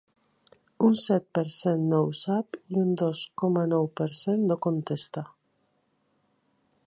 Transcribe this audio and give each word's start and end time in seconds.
Un 0.85 0.95
set 1.01 1.27
per 1.37 1.43
cent 1.55 1.83
no 1.91 1.99
ho 2.05 2.09
sap 2.21 2.57
i 2.75 2.79
un 2.85 2.97
dos 3.03 3.23
coma 3.43 3.67
nou 3.75 3.87
per 4.01 4.09
cent 4.21 4.49
no 4.53 4.59
contesta. 4.69 5.25